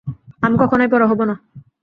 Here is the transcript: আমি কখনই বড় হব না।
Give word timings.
আমি 0.41 0.55
কখনই 0.57 0.87
বড় 0.87 1.03
হব 1.07 1.19
না। 1.23 1.35